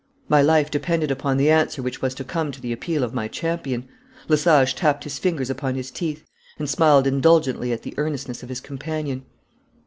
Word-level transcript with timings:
My 0.27 0.41
life 0.41 0.71
depended 0.71 1.11
upon 1.11 1.37
the 1.37 1.51
answer 1.51 1.83
which 1.83 2.01
was 2.01 2.15
to 2.15 2.23
come 2.23 2.51
to 2.53 2.59
the 2.59 2.73
appeal 2.73 3.03
of 3.03 3.13
my 3.13 3.27
champion. 3.27 3.87
Lesage 4.29 4.73
tapped 4.73 5.03
his 5.03 5.19
fingers 5.19 5.51
upon 5.51 5.75
his 5.75 5.91
teeth, 5.91 6.23
and 6.57 6.67
smiled 6.67 7.05
indulgently 7.05 7.71
at 7.71 7.83
the 7.83 7.93
earnestness 7.99 8.41
of 8.41 8.49
his 8.49 8.61
companion. 8.61 9.25